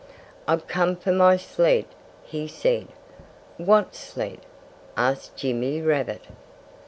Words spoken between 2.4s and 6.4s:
said. "What sled?" asked Jimmy Rabbit.